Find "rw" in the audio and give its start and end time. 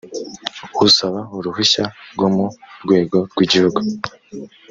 3.31-3.39